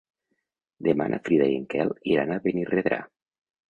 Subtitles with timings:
[0.87, 3.05] Demà na Frida i en Quel iran a Benirredrà.